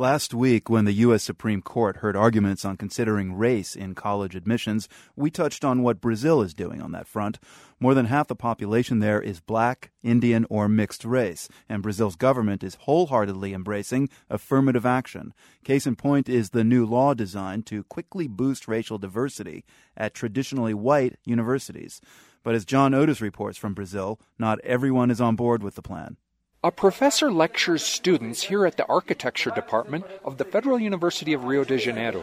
[0.00, 1.22] Last week, when the U.S.
[1.22, 6.40] Supreme Court heard arguments on considering race in college admissions, we touched on what Brazil
[6.40, 7.38] is doing on that front.
[7.78, 12.64] More than half the population there is black, Indian, or mixed race, and Brazil's government
[12.64, 15.34] is wholeheartedly embracing affirmative action.
[15.64, 19.66] Case in point is the new law designed to quickly boost racial diversity
[19.98, 22.00] at traditionally white universities.
[22.42, 26.16] But as John Otis reports from Brazil, not everyone is on board with the plan.
[26.62, 31.64] A professor lectures students here at the architecture department of the Federal University of Rio
[31.64, 32.22] de Janeiro.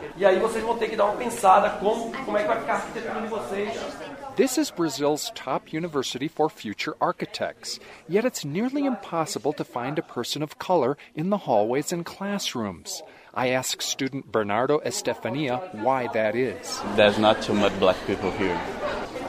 [4.35, 10.03] This is Brazil's top university for future architects, yet it's nearly impossible to find a
[10.03, 13.01] person of color in the hallways and classrooms.
[13.33, 16.79] I ask student Bernardo Estefania why that is.
[16.95, 18.61] There's not too much black people here.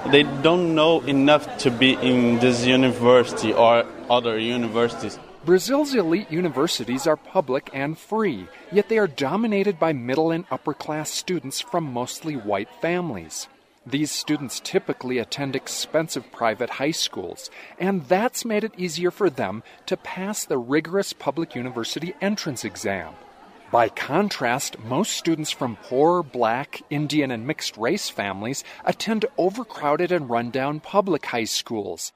[0.07, 5.19] They don't know enough to be in this university or other universities.
[5.45, 10.73] Brazil's elite universities are public and free, yet they are dominated by middle and upper
[10.73, 13.49] class students from mostly white families.
[13.87, 19.63] These students typically attend expensive private high schools, and that's made it easier for them
[19.87, 23.15] to pass the rigorous public university entrance exam.
[23.71, 30.31] By contrast, most students from poor, black, Indian, and mixed race families attend overcrowded and
[30.31, 32.15] rundown public high schools.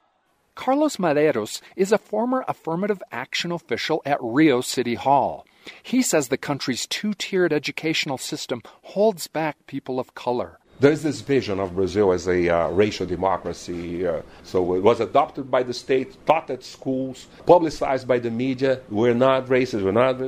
[0.55, 5.45] Carlos Medeiros is a former affirmative action official at Rio City Hall.
[5.83, 10.57] He says the country's two tiered educational system holds back people of color.
[10.83, 14.05] There's this vision of Brazil as a uh, racial democracy.
[14.05, 18.81] Uh, so it was adopted by the state, taught at schools, publicized by the media.
[18.89, 20.19] We're not racist, we're not.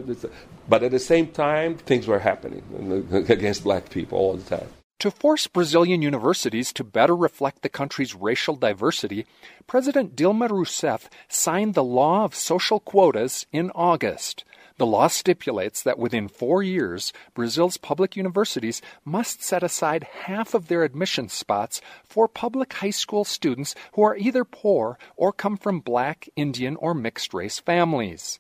[0.70, 2.64] But at the same time, things were happening
[3.28, 4.70] against black people all the time.
[5.00, 9.26] To force Brazilian universities to better reflect the country's racial diversity,
[9.68, 14.46] President Dilma Rousseff signed the Law of Social Quotas in August.
[14.78, 20.70] The law stipulates that within four years, Brazil's public universities must set aside half of
[20.70, 25.82] their admission spots for public high school students who are either poor or come from
[25.82, 28.40] black, Indian, or mixed race families.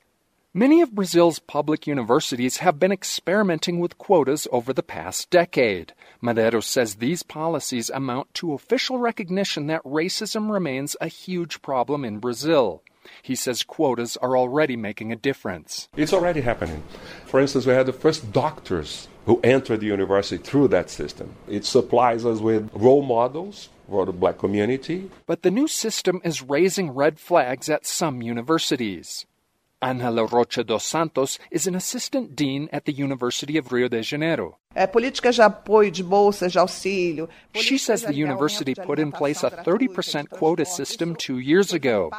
[0.57, 5.91] Many of Brazil's public universities have been experimenting with quotas over the past decade.
[6.23, 12.19] Medeiros says these policies amount to official recognition that racism remains a huge problem in
[12.19, 12.81] Brazil.
[13.21, 15.89] He says quotas are already making a difference.
[15.97, 16.83] It's already happening.
[17.25, 21.35] For instance, we had the first doctors who entered the university through that system.
[21.49, 25.11] It supplies us with role models for the black community.
[25.25, 29.25] But the new system is raising red flags at some universities.
[29.81, 34.57] Angela Rocha dos Santos is an assistant dean at the University of Rio de Janeiro.
[37.53, 42.11] She says the university put in place a 30% quota system two years ago.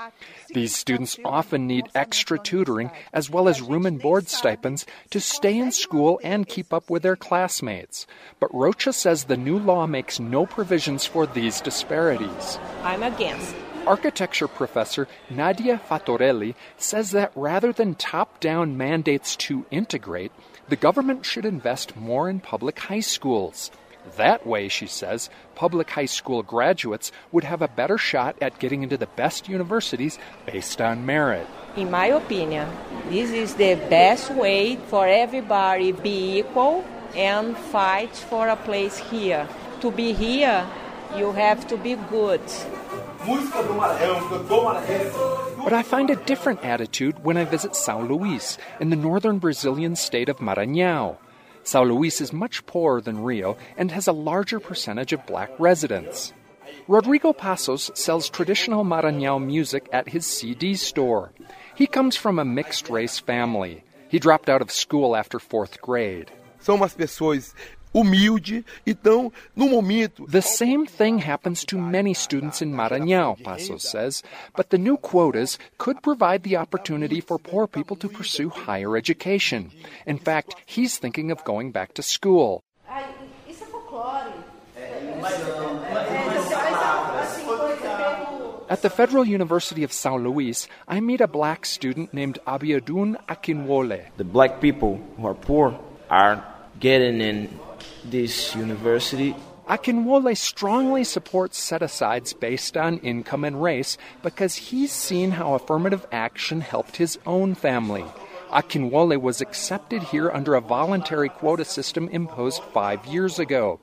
[0.54, 5.58] These students often need extra tutoring as well as room and board stipends to stay
[5.58, 8.06] in school and keep up with their classmates.
[8.38, 12.58] But Rocha says the new law makes no provisions for these disparities.
[12.82, 13.54] I'm against
[13.86, 20.32] architecture professor Nadia Fattorelli says that rather than top down mandates to integrate,
[20.68, 23.70] the government should invest more in public high schools.
[24.16, 28.82] That way, she says, public high school graduates would have a better shot at getting
[28.82, 31.46] into the best universities based on merit.
[31.76, 32.68] In my opinion,
[33.08, 36.84] this is the best way for everybody be equal
[37.16, 39.48] and fight for a place here.
[39.80, 40.66] To be here,
[41.16, 42.42] you have to be good.
[45.64, 49.96] But I find a different attitude when I visit São Luís in the northern Brazilian
[49.96, 51.16] state of Maranhão.
[51.64, 56.32] São Luís is much poorer than Rio and has a larger percentage of black residents.
[56.86, 61.32] Rodrigo Passos sells traditional Maranhão music at his CD store.
[61.74, 63.82] He comes from a mixed race family.
[64.08, 66.30] He dropped out of school after fourth grade.
[66.62, 67.54] São umas pessoas
[67.96, 68.64] humilde.
[68.86, 70.26] Então, no momento.
[70.26, 74.22] The same thing happens to many students in Maranhão, Passos says,
[74.54, 79.70] but the new quotas could provide the opportunity for poor people to pursue higher education.
[80.06, 82.62] In fact, he's thinking of going back to school.
[88.68, 94.06] At the Federal University of São Luís, I meet a black student named Abiodun Akinwole.
[94.16, 95.78] The black people who are poor
[96.10, 97.58] are getting in
[98.04, 99.34] this university.
[99.68, 106.06] Akinwole strongly supports set asides based on income and race because he's seen how affirmative
[106.12, 108.04] action helped his own family.
[108.50, 113.80] Akinwole was accepted here under a voluntary quota system imposed five years ago.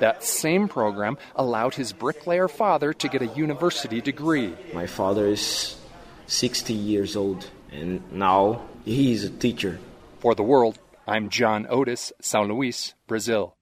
[0.00, 4.54] That same program allowed his bricklayer father to get a university degree.
[4.74, 5.76] My father is
[6.26, 9.78] 60 years old, and now he is a teacher.
[10.20, 13.56] For the world, I'm John Otis, São Luís, Brazil.